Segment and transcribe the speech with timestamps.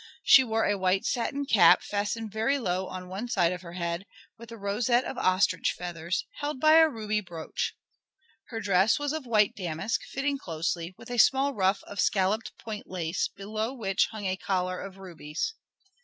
[0.23, 4.07] She wore a white satin cap, fastened very low on one side of her head,
[4.35, 7.75] with a rosette of ostrich feathers, held by a ruby brooch.
[8.45, 12.89] Her dress was of white damask, fitting closely, with a small ruff of scalloped point
[12.89, 15.53] lace, below which hung a collar of rubies.